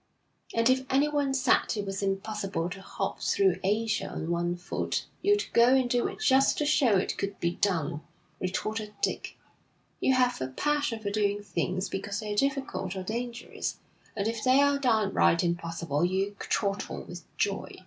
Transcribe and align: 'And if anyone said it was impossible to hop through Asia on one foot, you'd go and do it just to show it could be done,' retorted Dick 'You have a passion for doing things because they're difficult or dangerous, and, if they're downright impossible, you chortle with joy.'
'And 0.55 0.67
if 0.67 0.83
anyone 0.89 1.31
said 1.31 1.77
it 1.77 1.85
was 1.85 2.01
impossible 2.01 2.71
to 2.71 2.81
hop 2.81 3.21
through 3.21 3.59
Asia 3.63 4.07
on 4.07 4.31
one 4.31 4.55
foot, 4.55 5.05
you'd 5.21 5.53
go 5.53 5.75
and 5.75 5.87
do 5.87 6.07
it 6.07 6.21
just 6.21 6.57
to 6.57 6.65
show 6.65 6.97
it 6.97 7.19
could 7.19 7.39
be 7.39 7.51
done,' 7.57 8.01
retorted 8.39 8.95
Dick 9.03 9.37
'You 9.99 10.15
have 10.15 10.41
a 10.41 10.47
passion 10.47 10.99
for 11.01 11.11
doing 11.11 11.43
things 11.43 11.87
because 11.87 12.19
they're 12.19 12.35
difficult 12.35 12.95
or 12.95 13.03
dangerous, 13.03 13.77
and, 14.15 14.27
if 14.27 14.43
they're 14.43 14.79
downright 14.79 15.43
impossible, 15.43 16.03
you 16.03 16.35
chortle 16.49 17.03
with 17.03 17.21
joy.' 17.37 17.79